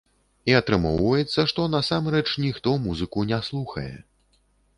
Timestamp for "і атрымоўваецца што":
0.51-1.65